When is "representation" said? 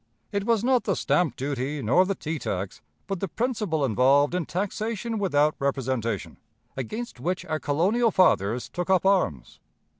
5.59-6.37